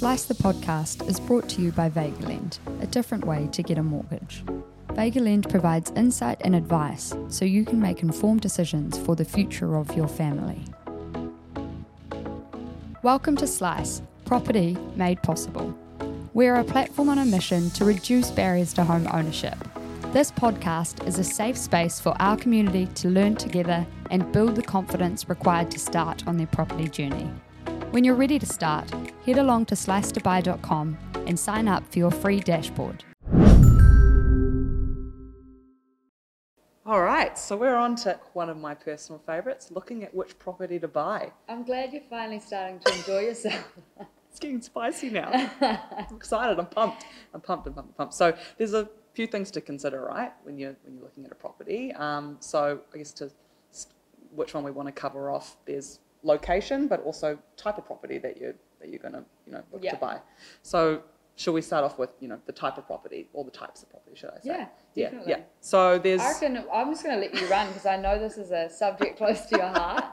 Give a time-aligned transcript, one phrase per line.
[0.00, 3.82] Slice the podcast is brought to you by Vegalend, a different way to get a
[3.82, 4.42] mortgage.
[4.92, 9.94] Vegalend provides insight and advice so you can make informed decisions for the future of
[9.94, 10.64] your family.
[13.02, 15.76] Welcome to Slice, property made possible.
[16.32, 19.58] We're a platform on a mission to reduce barriers to home ownership.
[20.14, 24.62] This podcast is a safe space for our community to learn together and build the
[24.62, 27.30] confidence required to start on their property journey.
[27.90, 28.88] When you're ready to start,
[29.26, 30.96] head along to slicetobuy.com
[31.26, 33.02] and sign up for your free dashboard.
[36.86, 40.78] All right, so we're on to one of my personal favourites, looking at which property
[40.78, 41.32] to buy.
[41.48, 43.72] I'm glad you're finally starting to enjoy yourself.
[44.30, 45.28] It's getting spicy now.
[45.60, 46.60] I'm excited.
[46.60, 47.04] I'm pumped.
[47.34, 48.14] I'm pumped and pumped and pumped.
[48.14, 51.34] So there's a few things to consider, right, when you're when you're looking at a
[51.34, 51.92] property.
[51.94, 53.32] Um, so I guess to
[54.30, 55.56] which one we want to cover off.
[55.66, 59.62] There's location, but also type of property that you that you're going to you know
[59.72, 59.92] look Yeah.
[59.92, 60.20] to buy.
[60.62, 61.02] So
[61.36, 63.90] should we start off with you know the type of property or the types of
[63.90, 64.14] property?
[64.16, 64.40] Should I say?
[64.44, 65.30] Yeah, yeah, definitely.
[65.32, 65.40] yeah.
[65.60, 68.36] So there's I reckon I'm just going to let you run because I know this
[68.36, 70.04] is a subject close to your heart.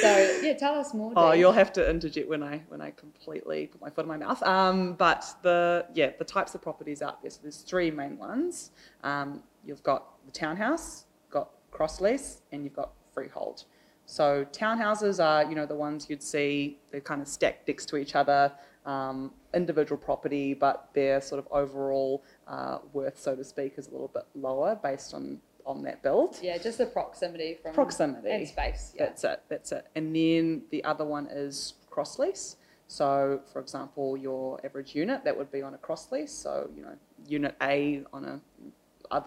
[0.00, 1.12] So yeah, tell us more.
[1.16, 1.38] Oh, Dee.
[1.38, 4.42] you'll have to interject when I when I completely put my foot in my mouth.
[4.42, 7.30] Um, but the yeah, the types of properties out there.
[7.30, 8.70] So there's three main ones.
[9.02, 13.64] Um, you've got the townhouse, got cross lease, and you've got freehold.
[14.06, 17.96] So townhouses are you know the ones you'd see they're kind of stacked next to
[17.96, 18.52] each other,
[18.86, 23.90] um, individual property, but their sort of overall uh, worth, so to speak, is a
[23.90, 26.38] little bit lower based on on that build.
[26.40, 28.30] Yeah, just the proximity from Proximity.
[28.30, 28.92] and space.
[28.94, 29.06] Yeah.
[29.06, 29.42] That's it.
[29.48, 29.86] That's it.
[29.96, 32.56] And then the other one is cross lease.
[32.86, 36.30] So, for example, your average unit that would be on a cross lease.
[36.32, 36.94] So, you know,
[37.26, 38.40] unit A on a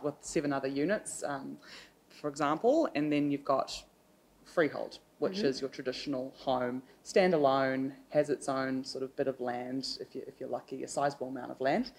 [0.02, 1.58] with seven other units, um,
[2.10, 3.84] for example, and then you've got
[4.50, 9.98] freehold, which is your traditional home, standalone, has its own sort of bit of land,
[10.00, 11.92] if you if you're lucky, a sizable amount of land,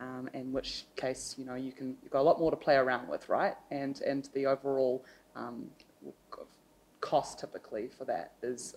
[0.00, 2.76] um, in which case you know you can you've got a lot more to play
[2.76, 3.54] around with, right?
[3.70, 5.04] And and the overall
[5.36, 5.70] um,
[7.00, 8.76] cost typically for that is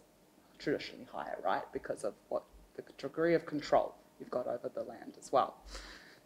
[0.58, 1.64] traditionally higher, right?
[1.74, 2.44] Because of what
[2.76, 5.56] the degree of control you've got over the land as well.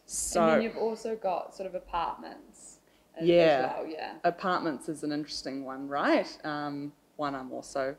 [0.05, 2.74] So and then you've also got sort of apartments.
[3.17, 3.73] As, Yeah.
[3.77, 4.13] As well, yeah.
[4.23, 6.27] apartments is an interesting one, right?
[6.43, 7.95] Um, one I'm also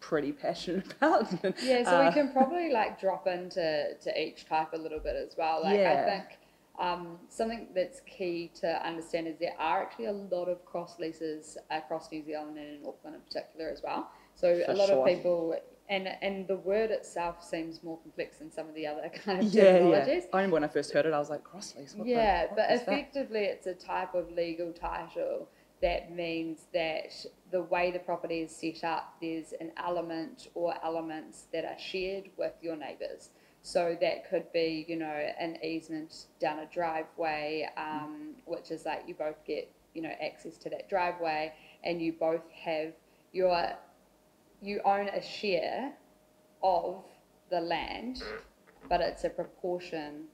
[0.00, 1.30] pretty passionate about.
[1.62, 5.14] Yeah, so Uh, we can probably like drop into to each type a little bit
[5.16, 5.62] as well.
[5.62, 6.02] Like Yeah.
[6.06, 6.38] I think
[6.78, 11.58] um, something that's key to understand is there are actually a lot of cross leases
[11.70, 14.10] across New Zealand and in Auckland in particular as well.
[14.34, 15.00] So For a lot sure.
[15.00, 15.54] of people
[15.90, 19.52] and and the word itself seems more complex than some of the other kind of
[19.52, 20.20] yeah, yeah.
[20.32, 21.94] I remember when I first heard it, I was like, cross lease.
[21.94, 25.48] What the- Yeah, what but is that?" effectively, it's a type of legal title
[25.82, 27.10] that means that
[27.50, 32.28] the way the property is set up, there's an element or elements that are shared
[32.36, 33.30] with your neighbours.
[33.62, 39.04] So that could be, you know, an easement down a driveway, um, which is like
[39.06, 41.52] you both get, you know, access to that driveway,
[41.82, 42.92] and you both have
[43.32, 43.70] your,
[44.62, 45.92] you own a share
[46.62, 47.02] of
[47.50, 48.22] the land,
[48.88, 50.24] but it's a proportion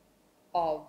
[0.55, 0.83] of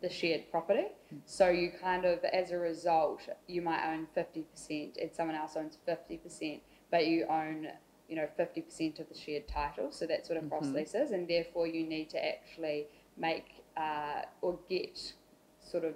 [0.00, 0.86] the shared property.
[1.26, 5.78] So you kind of, as a result, you might own 50% and someone else owns
[5.88, 6.60] 50%,
[6.90, 7.68] but you own,
[8.08, 9.92] you know, 50% of the shared title.
[9.92, 11.12] So that's what a cross lease is.
[11.12, 12.86] And therefore, you need to actually
[13.16, 15.12] make uh, or get
[15.60, 15.94] sort of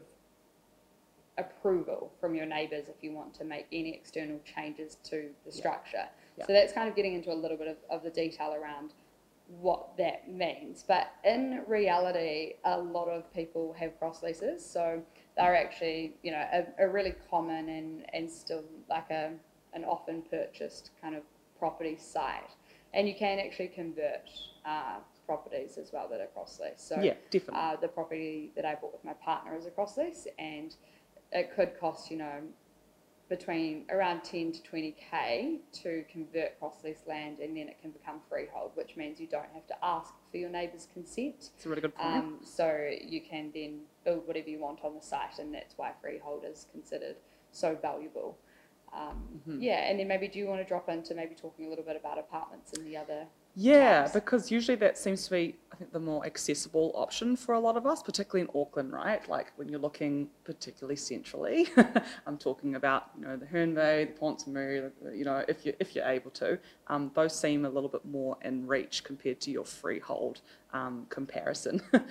[1.39, 5.97] approval from your neighbours if you want to make any external changes to the structure.
[5.97, 6.26] Yeah.
[6.45, 8.93] So that's kind of getting into a little bit of, of the detail around
[9.49, 10.85] what that means.
[10.87, 15.01] But in reality, a lot of people have cross leases, so
[15.37, 19.33] they're actually, you know, a, a really common and, and still like a
[19.75, 21.23] an often purchased kind of
[21.59, 22.51] property site.
[22.95, 24.31] And you can actually convert
[24.65, 24.97] uh,
[25.27, 26.83] properties as well that are cross lease.
[26.83, 27.61] So yeah, definitely.
[27.61, 30.75] uh, the property that I bought with my partner is a cross lease, and
[31.33, 32.41] it could cost you know
[33.29, 38.21] between around 10 to 20k to convert cross lease land, and then it can become
[38.29, 41.51] freehold, which means you don't have to ask for your neighbour's consent.
[41.57, 42.15] It's a really good point.
[42.15, 45.93] Um, so you can then build whatever you want on the site, and that's why
[46.01, 47.17] freehold is considered
[47.53, 48.39] so valuable.
[48.95, 49.63] Um, Mm-hmm.
[49.63, 51.97] Yeah, and then maybe do you want to drop into maybe talking a little bit
[51.97, 53.27] about apartments and the other?
[53.59, 54.13] Yeah, types.
[54.13, 57.79] because usually that seems to be, I think, the more accessible option for a lot
[57.79, 59.27] of us, particularly in Auckland, right?
[59.31, 61.69] Like when you're looking particularly centrally,
[62.27, 65.95] I'm talking about, you know, the Herne Bay, the Ponsonby, you know, if you if
[65.95, 66.59] you're able to,
[66.89, 70.43] um, those seem a little bit more in reach compared to your freehold
[70.75, 71.83] um, comparison.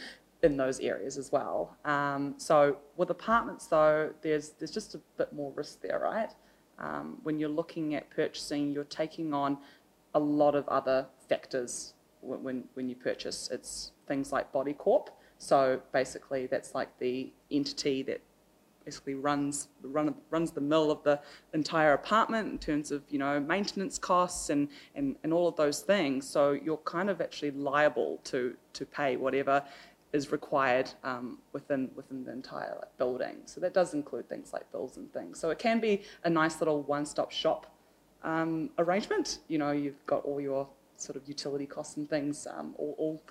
[0.43, 1.75] In those areas as well.
[1.85, 6.29] Um, so with apartments though, there's there's just a bit more risk there, right?
[6.77, 9.57] Um, when you're looking at purchasing, you're taking on
[10.13, 13.49] a lot of other factors when, when, you purchase.
[13.51, 15.09] It's things like Body Corp.
[15.37, 18.21] So basically, that's like the entity that
[18.85, 21.19] basically runs run, runs the mill of the
[21.53, 25.81] entire apartment in terms of you know maintenance costs and, and, and all of those
[25.81, 26.27] things.
[26.27, 29.63] So you're kind of actually liable to to pay whatever
[30.13, 33.37] is required um, within within the entire like, building.
[33.45, 35.39] So that does include things like bills and things.
[35.39, 37.67] So it can be a nice little one-stop shop
[38.23, 39.39] um, arrangement.
[39.47, 40.67] You know, you've got all your
[41.01, 43.23] sort of utility costs and things um, all, all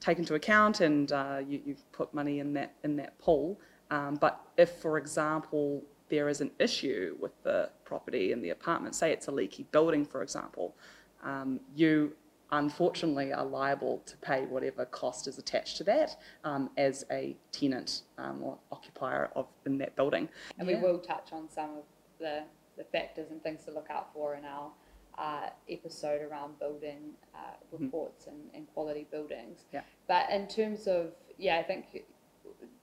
[0.00, 3.58] taken into account, and uh, you, you've put money in that in that pool.
[3.90, 8.94] Um, but if, for example, there is an issue with the property in the apartment,
[8.94, 10.74] say it's a leaky building, for example,
[11.22, 12.12] um, you
[12.50, 18.02] unfortunately are liable to pay whatever cost is attached to that um, as a tenant
[18.16, 20.28] um, or occupier of in that building.
[20.58, 21.84] And we will touch on some of
[22.18, 22.44] the,
[22.76, 24.70] the factors and things to look out for in our
[25.18, 27.38] uh, episode around building uh,
[27.72, 29.64] reports and, and quality buildings.
[29.72, 29.82] Yeah.
[30.06, 32.04] But in terms of, yeah, I think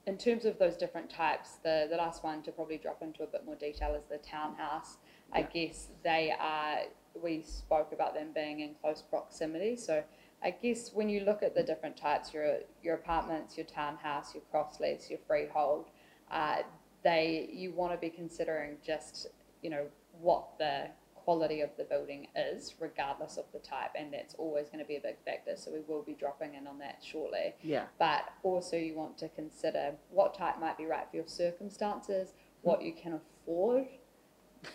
[0.06, 3.26] in terms of those different types, the, the last one to probably drop into a
[3.26, 4.98] bit more detail is the townhouse.
[5.32, 6.82] I guess they are,
[7.20, 9.74] we spoke about them being in close proximity.
[9.76, 10.04] So
[10.42, 14.44] I guess when you look at the different types, your, your apartments, your townhouse, your
[14.50, 15.86] cross lease, your freehold,
[16.30, 16.58] uh,
[17.02, 19.28] they, you want to be considering just,
[19.62, 19.86] you know,
[20.20, 20.88] what the
[21.26, 24.94] quality of the building is, regardless of the type, and that's always going to be
[24.94, 25.56] a big factor.
[25.56, 29.28] So we will be dropping in on that shortly Yeah, but also you want to
[29.30, 32.32] consider what type might be right for your circumstances,
[32.62, 33.86] what you can afford.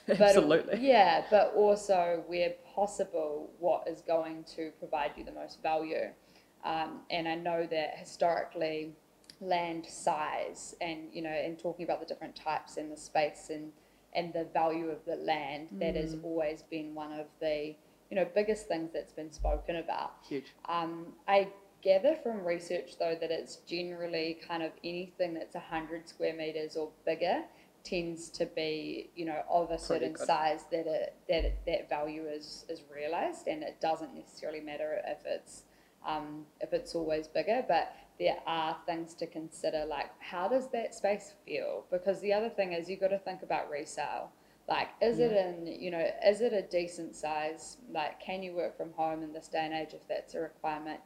[0.07, 0.79] But, absolutely.
[0.79, 6.11] Yeah, but also where possible, what is going to provide you the most value.
[6.63, 8.93] Um, and I know that historically,
[9.41, 13.71] land size and you know, and talking about the different types and the space and
[14.13, 17.75] and the value of the land, that has always been one of the
[18.09, 20.13] you know biggest things that's been spoken about.
[20.27, 20.53] Huge.
[20.67, 21.47] Um, I
[21.81, 26.89] gather from research though that it's generally kind of anything that's 100 square meters or
[27.05, 27.43] bigger
[27.83, 32.25] tends to be you know of a certain size that it, that it, that value
[32.25, 35.63] is is realized and it doesn't necessarily matter if it's
[36.07, 40.93] um, if it's always bigger but there are things to consider like how does that
[40.93, 44.29] space feel because the other thing is you've got to think about resale
[44.69, 48.77] like is it in you know is it a decent size like can you work
[48.77, 50.99] from home in this day and age if that's a requirement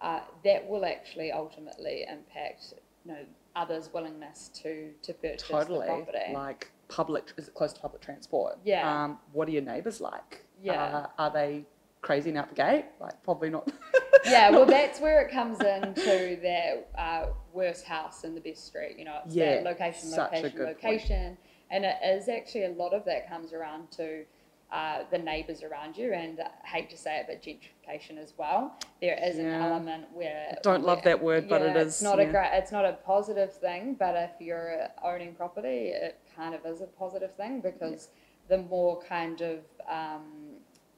[0.00, 2.74] uh, that will actually ultimately impact
[3.04, 3.18] you know
[3.56, 5.86] others' willingness to to purchase Totally.
[5.86, 6.32] the property.
[6.32, 8.58] Like public, is it close to public transport?
[8.64, 9.04] Yeah.
[9.04, 10.44] Um, what are your neighbours like?
[10.60, 10.82] Yeah.
[10.82, 11.64] Uh, are they
[12.00, 12.86] crazy and out the gate?
[13.00, 13.70] Like probably not.
[14.26, 18.96] yeah, well, that's where it comes into that uh, worst house in the best street.
[18.98, 20.68] You know, it's Yeah, that location, a location, point.
[20.68, 21.38] location,
[21.70, 24.24] and it is actually a lot of that comes around to.
[24.70, 28.74] Uh, the neighbours around you, and I hate to say it, but gentrification as well.
[29.02, 32.18] There is an element where Don't love that word, but it yeah, is, It's not
[32.18, 32.30] a yeah.
[32.30, 32.50] great.
[32.54, 36.86] It's not a positive thing, but if you're owning property, it kind of is a
[36.86, 38.08] positive thing because
[38.48, 39.58] the more kind of
[39.90, 40.22] um,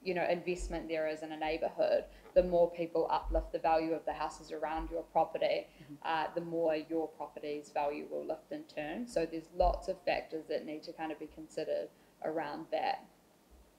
[0.05, 4.04] you know investment there is in a neighborhood, the more people uplift the value of
[4.04, 5.94] the houses around your property, Mm-hmm.
[6.04, 9.06] uh, the more your property's value will lift in turn.
[9.06, 11.88] So there's lots of factors that need to kind of be considered
[12.25, 13.04] around that.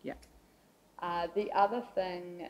[0.03, 0.13] Yeah.
[0.99, 2.49] Uh, the other thing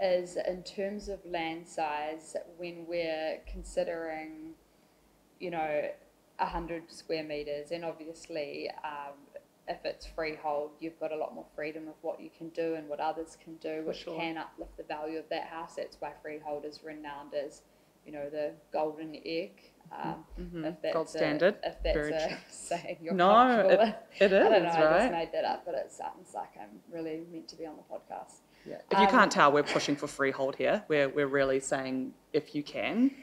[0.00, 4.54] is in terms of land size, when we're considering,
[5.38, 5.88] you know,
[6.38, 9.14] 100 square metres, and obviously um,
[9.68, 12.88] if it's freehold, you've got a lot more freedom of what you can do and
[12.88, 14.16] what others can do, For which sure.
[14.18, 15.76] can uplift the value of that house.
[15.76, 17.62] That's why freehold is renowned as,
[18.04, 19.70] you know, the golden egg.
[19.92, 20.64] Um, Mhm.
[20.66, 21.54] if that's Gold a- standard.
[21.62, 22.36] if that's Very a true.
[22.48, 23.80] saying you're No, it-.
[24.18, 26.82] It is, I don't know, I just made that up, but it sounds like I'm
[26.90, 28.38] really meant to be on the podcast.
[28.66, 28.76] Yeah.
[28.90, 30.84] If you Um, can't tell, we're pushing for freehold here.
[30.88, 33.14] We're, we're really saying if you can,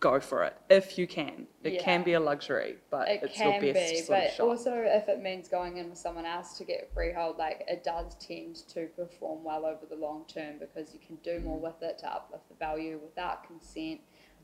[0.00, 0.56] go for it.
[0.68, 1.46] If you can.
[1.62, 4.72] It can be a luxury, but It it's can your best be, sort but also
[4.74, 8.56] if it means going in with someone else to get freehold, like it does tend
[8.68, 12.10] to perform well over the long term because you can do more with it to
[12.10, 14.00] uplift the value without consent.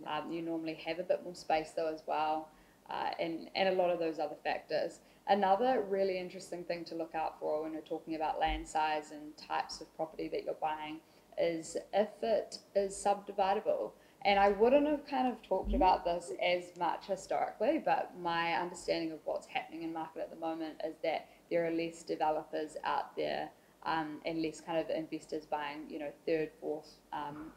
[0.07, 2.51] Um, you normally have a bit more space though as well,
[2.91, 5.01] uh, and and a lot of those other factors.
[5.27, 9.37] Another really interesting thing to look out for when we're talking about land size and
[9.37, 11.01] types of property that you're buying
[11.39, 13.93] is if it is subdividable.
[14.26, 19.12] And I wouldn't have kind of talked about this as much historically, but my understanding
[19.12, 23.14] of what's happening in market at the moment is that there are less developers out
[23.14, 23.50] there
[23.85, 27.52] um, and less kind of investors buying, you know, third, fourth um,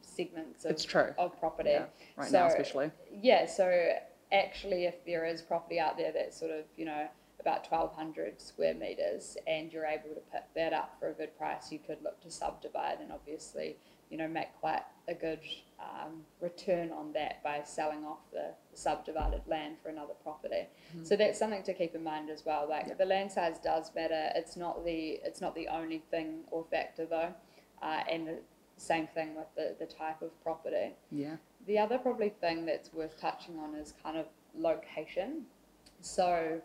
[0.00, 1.12] segments of, It's true.
[1.18, 1.68] of property.
[1.72, 1.84] Yeah,
[2.16, 2.90] right now So, especially.
[3.20, 3.90] Yeah, so
[4.32, 7.08] actually, if there is property out there that's sort of, you know,
[7.40, 11.70] about 1,200 square metres and you're able to pick that up for a good price,
[11.70, 13.76] you could look to subdivide, and obviously
[14.10, 15.40] you know, make quite a good
[15.80, 20.68] um, return on that by selling off the, subdivided land for another property.
[20.96, 21.04] Mhm.
[21.04, 22.68] So that's something to keep in mind as well.
[22.68, 22.94] Like Yeah.
[22.94, 24.30] the land size does matter.
[24.36, 27.34] It's not the it's not the only thing or factor though,
[27.82, 28.38] uh, and the
[28.76, 30.94] same thing with the, the type of property.
[31.10, 31.38] Yeah.
[31.66, 35.46] The other probably thing that's worth touching on is kind of location.
[36.00, 36.60] So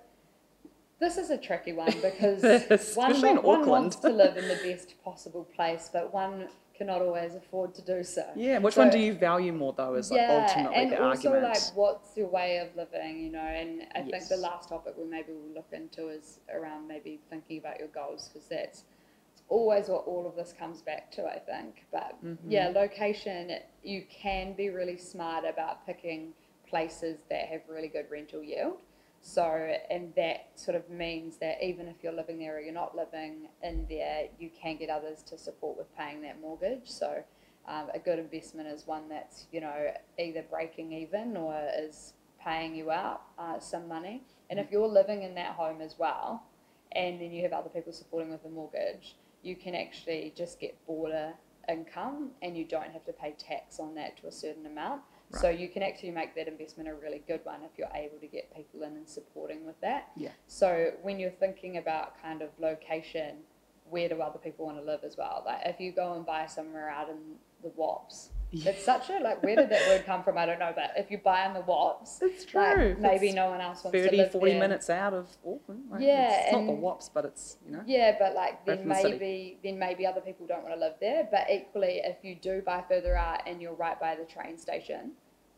[0.99, 2.43] this is a tricky one because
[2.95, 7.73] one, one wants to live in the best possible place, but one cannot always afford
[7.75, 8.25] to do so.
[8.35, 8.57] Yeah.
[8.59, 9.93] Which So- one do you value more though?
[9.95, 11.53] Is like ultimately and the also argument.
[11.53, 13.39] like what's your way of living, you know?
[13.39, 17.59] And I think the last topic we maybe will look into is around maybe thinking
[17.59, 18.85] about your goals because that's
[19.33, 21.85] it's always what all of this comes back to, I think.
[21.91, 22.37] But Mhm.
[22.47, 23.51] yeah, location,
[23.83, 26.33] you can be really smart about picking
[26.67, 28.79] places that have really good rental yield.
[29.25, 32.93] So, and that sort of means that even if you're living there or you're not
[32.93, 36.89] living in there, you can get others to support with paying that mortgage.
[36.89, 37.23] So,
[37.65, 42.13] um, a good investment is one that's, you know, either breaking even or is
[42.43, 44.23] paying you out uh, some money.
[44.49, 46.43] And if you're living in that home as well,
[46.91, 50.85] and then you have other people supporting with the mortgage, you can actually just get
[50.85, 51.33] border
[51.69, 55.01] income and you don't have to pay tax on that to a certain amount.
[55.39, 58.27] So you can actually make that investment a really good one if you're able to
[58.27, 60.09] get people in and supporting with that.
[60.15, 60.29] Yeah.
[60.47, 63.37] So when you're thinking about kind of location,
[63.89, 65.43] where do other people want to live as well?
[65.45, 67.17] Like if you go and buy somewhere out in
[67.61, 68.71] the Wops, Yeah.
[68.71, 70.37] it's such a like where did that word come from?
[70.37, 72.95] I don't know, but if you buy in the Wops, It's like, true.
[72.99, 74.59] maybe It's no one else wants to 30, live 40 there.
[74.59, 75.89] minutes out of Auckland.
[75.89, 77.83] Like, Yeah, It's not the and- Wops, but it's, you know.
[77.87, 79.11] Yeah, but like Right then from the city.
[79.13, 81.27] maybe then maybe other people don't want to live there.
[81.31, 85.13] But equally, if you do buy further out and you're right by the train station,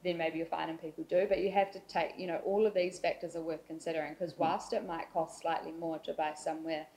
[0.05, 1.25] then maybe you're finding people do.
[1.27, 4.33] But you have to take you know all of these factors are worth considering because
[4.33, 4.39] Mhm.
[4.39, 6.87] whilst it might cost slightly more to buy somewhere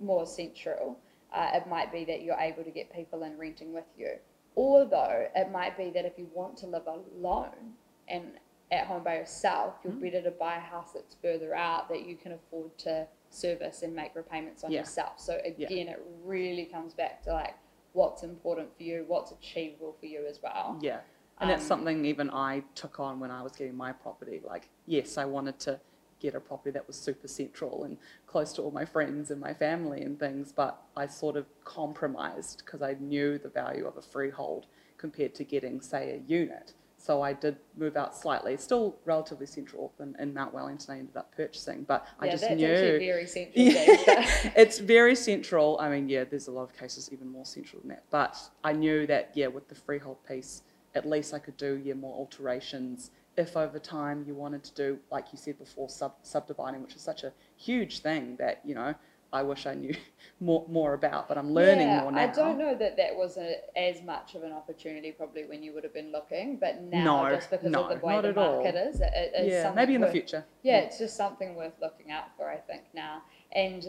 [0.00, 0.98] more central,
[1.32, 4.18] uh, it might be that you're able to get people in renting with you.
[4.56, 7.76] Although it might be that if you want to live alone
[8.08, 8.38] and
[8.70, 10.00] at home by yourself, you're Mm.
[10.00, 13.94] better to buy a house that's further out that you can afford to service and
[13.94, 14.80] make repayments on Yeah.
[14.80, 15.20] yourself.
[15.20, 17.54] So again, it really comes back to like
[17.92, 20.78] what's important for you, what's achievable for you as well.
[20.80, 21.00] Yeah.
[21.40, 24.40] And that's Um, something even I took on when I was getting my property.
[24.44, 25.80] Like, yes, I wanted to
[26.20, 29.52] get a property that was super central and close to all my friends and my
[29.52, 34.02] family and things, but I sort of compromised because I knew the value of a
[34.02, 36.72] freehold compared to getting, say, a unit.
[36.96, 40.94] So I did move out slightly, still relatively central in, in Mount Wellington.
[40.94, 43.62] I ended up purchasing, but I just that's knew actually very central.
[43.66, 44.52] Yeah.
[44.56, 45.78] it's very central.
[45.78, 48.04] I mean, yeah, there's a lot of cases even more central than that.
[48.08, 50.62] But I knew that, yeah, with the freehold piece,
[50.94, 53.10] at least I could do, yeah, more alterations.
[53.36, 57.02] If over time you wanted to do, like you said before, sub- subdividing, which is
[57.02, 58.94] such a huge thing that, you know,
[59.32, 59.92] I wish I knew
[60.40, 62.20] more, more about, but I'm learning yeah, more now.
[62.20, 65.72] I don't know that that was a, as much of an opportunity probably when you
[65.74, 68.38] would have been looking, but now No, just because no, of the way the at
[68.38, 68.62] all.
[68.62, 70.44] market is, it, it is Yeah, maybe in the future.
[70.62, 73.22] yeah, it's just something worth looking out for, I think, now.
[73.50, 73.84] And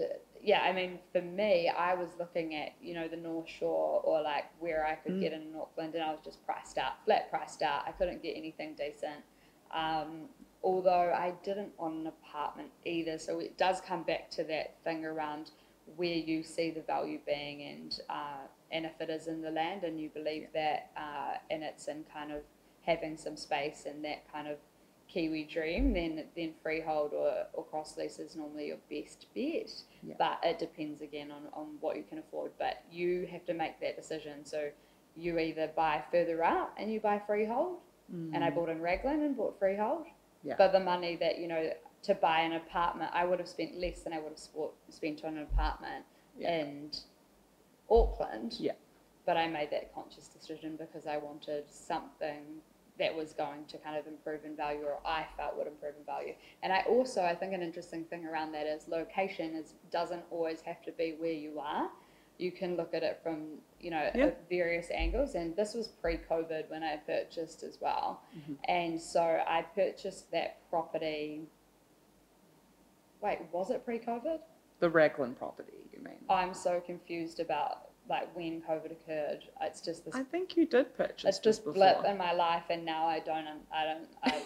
[0.45, 4.21] yeah, I mean, for me, I was looking at, you know, the North Shore or
[4.21, 5.21] like where I could Mm.
[5.21, 7.87] get in Auckland and I was just priced out, flat priced out.
[7.87, 9.23] I couldn't get anything decent.
[9.71, 10.29] Um,
[10.63, 13.17] although I didn't want an apartment either.
[13.17, 15.49] So it does come back to that thing around
[15.95, 19.83] where you see the value being and, uh, and if it is in the land
[19.83, 22.41] and you believe that, uh, and it's in kind of
[22.83, 24.57] having some space and that kind of
[25.15, 29.71] Kiwi dream, then then freehold or, or cross lease is normally your best bet.
[30.03, 30.15] Yeah.
[30.19, 32.51] But it depends again on, on what you can afford.
[32.59, 34.43] But you have to make that decision.
[34.43, 34.69] So
[35.15, 37.77] you either buy further out and you buy freehold.
[38.11, 38.55] And I Mm.
[38.55, 40.05] bought in Raglan and bought freehold.
[40.43, 40.55] Yeah.
[40.59, 41.71] But the money that, you know,
[42.03, 45.37] to buy an apartment, I would have spent less than I would have spent on
[45.37, 46.05] an apartment
[46.37, 46.55] Yeah.
[46.59, 46.91] in
[47.89, 48.57] Auckland.
[48.59, 48.73] Yeah.
[49.25, 52.61] But I made that conscious decision because I wanted something
[52.97, 56.05] that was going to kind of improve in value or I felt would improve in
[56.05, 56.33] value.
[56.63, 60.61] And I also I think an interesting thing around that is location is doesn't always
[60.61, 61.89] have to be where you are.
[62.37, 64.31] You can look at it from, you know, Yeah.
[64.49, 68.21] various angles and this was pre-COVID when I purchased as well.
[68.37, 68.57] Mhm.
[68.65, 71.47] And so I purchased that property
[73.21, 74.39] Wait, was it pre-COVID?
[74.79, 76.17] The Raglan property, you mean?
[76.29, 79.45] I'm so confused about like when COVID occurred.
[79.61, 82.85] It's just this I think you did purchase it's just blip in my life and
[82.85, 84.41] now I don't I don't I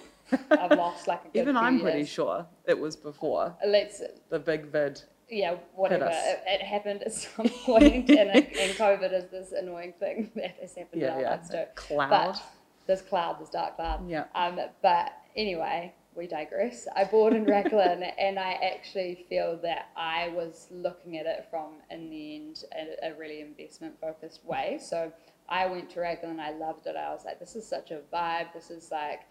[0.64, 2.10] I've lost like a good Even I'm pretty years.
[2.10, 5.02] sure it was before Let's the big vid.
[5.30, 6.06] yeah, whatever.
[6.12, 10.58] It, it happened at some point, and, it, and COVID is this annoying thing that
[10.62, 11.66] has happened Yeah, yeah.
[11.76, 12.10] Cloud.
[12.10, 12.44] But
[12.88, 14.08] there's cloud, this dark cloud.
[14.10, 14.26] yeah.
[14.36, 16.88] Um, but anyway, we digress.
[16.96, 21.76] I bought in Raglan, and I actually feel that I was looking at it from,
[21.90, 24.80] in the end, a, a really investment focused way.
[24.84, 25.12] So
[25.48, 26.96] I went to Raglan, I loved it.
[26.96, 28.54] I was like, this is such a vibe.
[28.54, 29.22] This is like,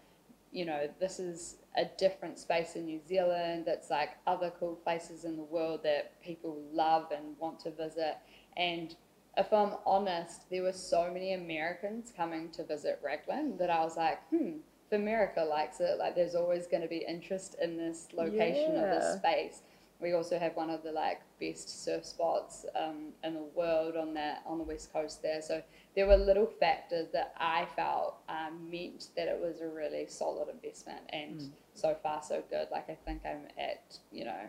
[0.51, 3.65] you know, this is a different space in New Zealand.
[3.67, 8.17] It's like other cool places in the world that people love and want to visit.
[8.57, 8.95] And
[9.37, 13.95] if I'm honest, there were so many Americans coming to visit Raglan that I was
[13.95, 14.57] like, hmm,
[14.91, 18.89] if America likes it, like there's always going to be interest in this location of
[18.89, 19.61] this space.
[20.01, 24.13] We also have one of the like best surf spots um, in the world on
[24.13, 25.41] that on the west coast there.
[25.41, 25.61] So
[25.95, 30.47] there were little factors that I felt um, meant that it was a really solid
[30.49, 31.49] investment, and Mm.
[31.73, 32.67] so far so good.
[32.71, 34.41] Like I think I'm at you know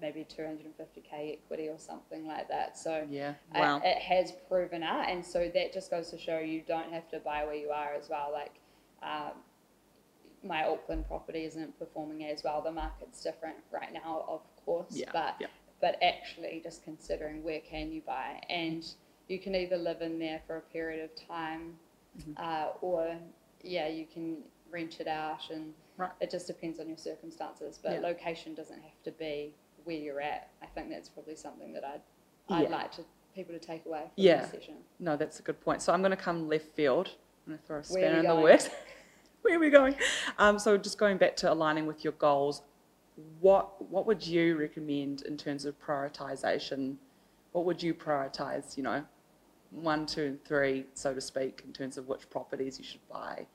[0.00, 2.76] maybe 250k equity or something like that.
[2.78, 3.34] So Yeah.
[3.52, 3.80] I- Wow.
[3.82, 7.18] it has proven out, and so that just goes to show you don't have to
[7.20, 8.30] buy where you are as well.
[8.32, 8.60] Like
[9.02, 9.32] um,
[10.42, 12.62] my Auckland property isn't performing as well.
[12.62, 15.46] The market's different right now, of course, Yeah, but yeah.
[15.80, 18.84] but actually just considering where can you buy, and
[19.28, 21.78] you can either live in there for a period of time,
[22.18, 22.32] Mm-hmm.
[22.38, 23.16] uh, or
[23.62, 24.38] yeah, you can
[24.70, 26.10] rent it out, and Right.
[26.20, 27.78] it just depends on your circumstances.
[27.80, 28.00] But Yeah.
[28.00, 29.52] location doesn't have to be
[29.84, 30.48] where you're at.
[30.62, 32.00] I think that's probably something that I'd
[32.50, 33.04] I'd like to
[33.34, 34.40] people to take away from Yeah.
[34.40, 34.76] this session.
[34.98, 35.82] No, that's a good point.
[35.82, 37.08] So I'm going to come left field.
[37.46, 38.68] I'm going to throw a spanner in the works.
[39.42, 39.94] Where are we going?
[40.38, 42.62] Um, so just going back to aligning with your goals,
[43.40, 46.96] what what would you recommend in terms of prioritization?
[47.52, 48.76] What would you prioritize?
[48.76, 49.04] You know,
[49.70, 53.46] one, two, and three, so to speak, in terms of which properties you should buy,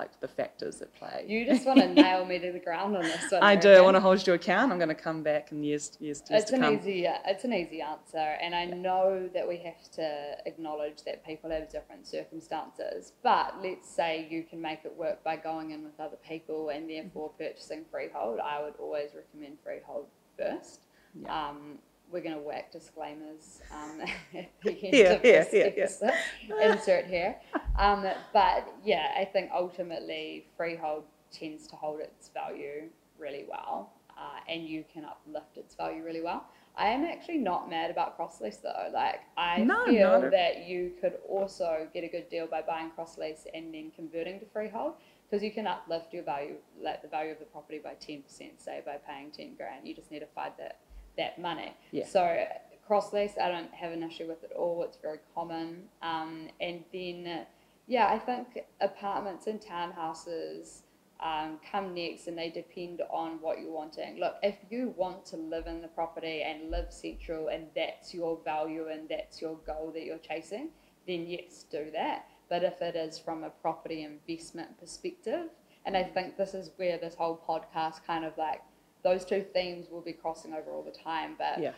[0.00, 1.24] like the factors at play.
[1.28, 3.42] You just want to nail me to the ground on this one.
[3.42, 3.70] I do.
[3.72, 4.72] I want to hold you to account.
[4.72, 6.74] I'm going to come back in years, years, years It's to an come.
[6.74, 11.50] easy, it's an easy answer, and I know that we have to acknowledge that people
[11.50, 13.12] have different circumstances.
[13.22, 16.88] But let's say you can make it work by going in with other people and
[16.88, 18.40] therefore purchasing freehold.
[18.40, 20.06] I would always recommend freehold
[20.38, 20.80] first.
[21.20, 21.48] Yeah.
[21.48, 21.78] Um,
[22.12, 24.00] we're going to whack disclaimers um,
[24.34, 26.08] at the end Yeah, of yeah, this yeah,
[26.48, 26.72] yeah.
[26.72, 27.36] Insert here.
[27.78, 32.88] Um, but yeah, I think ultimately freehold tends to hold its value
[33.18, 36.44] really well, uh, and you can uplift its value really well.
[36.76, 38.90] I am actually not mad about cross lease though.
[38.92, 40.30] Like I No, feel no.
[40.30, 44.38] that you could also get a good deal by buying cross lease and then converting
[44.40, 44.94] to freehold
[45.28, 48.60] because you can uplift your value, like the value of the property by ten percent,
[48.60, 49.86] say by paying ten grand.
[49.86, 50.78] You just need to find that
[51.20, 51.72] that money.
[51.92, 52.06] Yeah.
[52.06, 52.44] So
[52.86, 54.82] cross lease, I don't have an issue with it at all.
[54.82, 55.84] It's very common.
[56.02, 57.46] Um, and then,
[57.86, 60.82] yeah, I think apartments and townhouses
[61.20, 64.18] um, come next, and they depend on what you're wanting.
[64.18, 68.38] Look, if you want to live in the property and live central, and that's your
[68.44, 70.70] value and that's your goal that you're chasing,
[71.06, 72.26] then yes, do that.
[72.48, 75.48] But if it is from a property investment perspective,
[75.86, 78.62] and I think this is where this whole podcast kind of like
[79.02, 81.34] those two themes will be crossing over all the time.
[81.38, 81.72] But Yeah.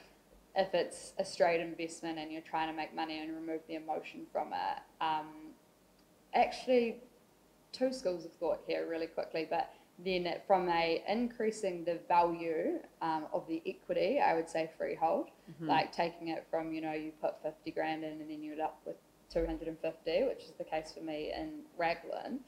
[0.57, 4.27] if it's a straight investment and you're trying to make money and remove the emotion
[4.33, 5.55] from it, um,
[6.35, 7.01] actually,
[7.73, 9.47] two schools of thought here really quickly.
[9.49, 15.31] But then from a increasing the value um, of the equity, I would say freehold,
[15.51, 15.69] Mm-hmm.
[15.69, 18.61] like taking it from you know you put fifty grand in and then you end
[18.61, 18.97] up with
[19.31, 22.41] two hundred and fifty, which is the case for me in Raglan.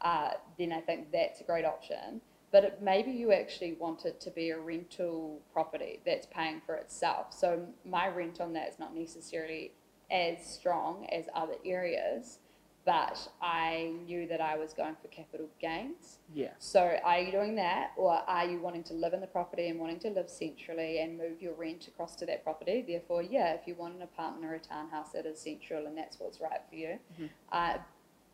[0.00, 2.20] Uh, then I think that's a great option.
[2.52, 6.74] But it, maybe you actually want it to be a rental property that's paying for
[6.76, 7.32] itself.
[7.32, 9.72] So my rent on that is not necessarily
[10.10, 12.38] as strong as other areas,
[12.84, 16.18] but I knew that I was going for capital gains.
[16.34, 16.50] Yeah.
[16.58, 19.78] So are you doing that, or are you wanting to live in the property and
[19.78, 22.84] wanting to live centrally and move your rent across to that property?
[22.86, 26.18] Therefore, yeah, if you want an apartment or a townhouse that is central and that's
[26.20, 26.98] what's right for you.
[27.18, 27.30] Mhm.
[27.50, 27.78] Uh,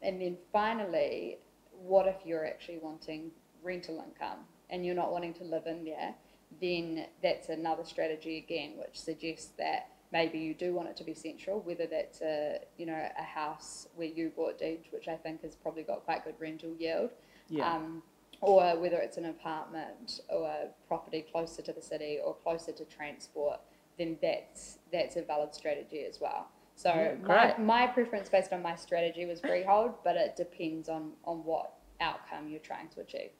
[0.02, 1.38] and then finally,
[1.82, 3.30] what if you're actually wanting
[3.62, 4.38] rental income
[4.70, 6.14] and you're not wanting to live in there?
[6.60, 11.14] Then that's another strategy again, which suggests that maybe you do want it to be
[11.14, 15.42] central, whether that's a you know a house where you bought Deej, which I think
[15.42, 17.10] has probably got quite good rental yield,
[17.48, 17.74] Yeah.
[17.74, 18.02] um,
[18.40, 22.84] or whether it's an apartment or a property closer to the city or closer to
[22.86, 23.60] transport,
[23.98, 26.48] then that's that's a valid strategy as well.
[26.76, 31.38] So my, my preference based on my strategy was freehold, but it depends on, on
[31.38, 33.30] what outcome you're trying to achieve.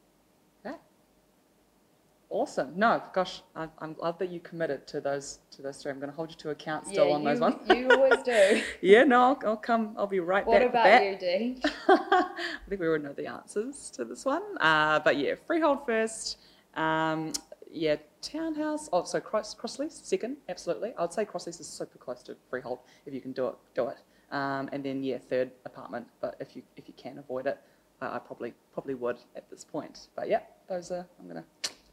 [2.30, 2.72] Awesome.
[2.76, 5.90] No, gosh, I, I'm glad that you committed to those to those three.
[5.90, 7.56] I'm going to hold you to account still yeah, on you, those ones.
[7.70, 8.62] you always do.
[8.82, 9.94] yeah, no, I'll, I'll come.
[9.96, 10.74] I'll be right what back.
[10.74, 11.62] What about you, Dee?
[11.88, 12.30] I
[12.68, 14.42] think we already know the answers to this one.
[14.60, 16.36] Uh, but yeah, freehold first.
[16.74, 17.32] Um,
[17.70, 18.90] yeah, townhouse.
[18.92, 20.36] Oh, so cross, cross lease second.
[20.50, 22.80] Absolutely, I'd say cross lease is super close to freehold.
[23.06, 23.96] If you can do it, do it.
[24.30, 26.06] Um, and then yeah, third apartment.
[26.20, 27.58] But if you if you can avoid it,
[28.02, 30.08] I, I probably probably would at this point.
[30.14, 31.06] But yeah, those are.
[31.18, 31.44] I'm gonna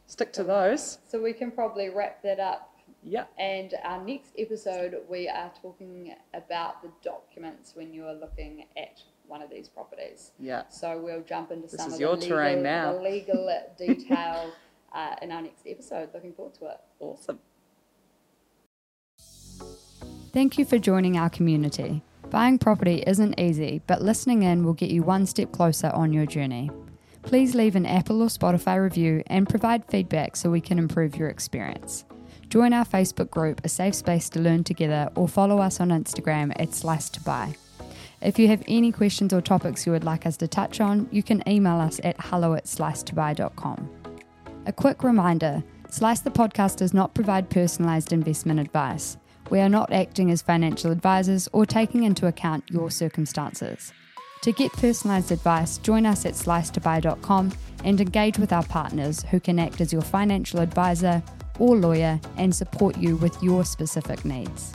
[0.08, 1.00] stick to those.
[1.08, 2.72] So we can probably wrap that up
[3.04, 3.26] Yeah.
[3.38, 9.02] And our next episode, we are talking about the documents when you are looking at
[9.28, 10.32] one of these properties.
[10.40, 10.64] Yeah.
[10.70, 13.02] So we'll jump into This some is of your the legal, terrain now.
[13.02, 14.52] legal detail
[14.94, 16.10] uh, in our next episode.
[16.14, 16.78] Looking forward to it.
[17.00, 17.40] Awesome.
[20.32, 22.02] Thank you for joining our community.
[22.30, 26.26] Buying property isn't easy, but listening in will get you one step closer on your
[26.26, 26.70] journey.
[27.26, 31.28] Please leave an Apple or Spotify review and provide feedback so we can improve your
[31.28, 32.06] experience.
[32.50, 36.54] Join our Facebook group, A Safe Space to Learn Together, or follow us on Instagram
[36.58, 37.56] at Slice to Buy.
[38.22, 41.24] If you have any questions or topics you would like us to touch on, you
[41.24, 43.90] can email us at hello at slicetobuy.com.
[44.68, 49.18] A quick reminder Slice the podcast does not provide personalised investment advice.
[49.50, 53.94] We are not acting as financial advisors or taking into account your circumstances.
[54.46, 57.52] To get personalised advice, join us at slicetobuy.com
[57.84, 61.24] and engage with our partners who can act as your financial advisor
[61.58, 64.74] or lawyer and support you with your specific needs.